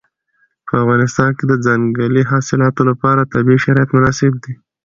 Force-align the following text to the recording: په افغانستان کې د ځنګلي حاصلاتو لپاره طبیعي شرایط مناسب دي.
په 0.67 0.73
افغانستان 0.83 1.29
کې 1.37 1.43
د 1.47 1.53
ځنګلي 1.65 2.23
حاصلاتو 2.31 2.81
لپاره 2.89 3.29
طبیعي 3.33 3.59
شرایط 3.65 3.89
مناسب 3.95 4.31
دي. 4.43 4.53